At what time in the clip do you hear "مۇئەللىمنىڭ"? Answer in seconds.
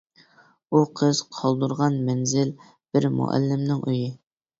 3.19-3.85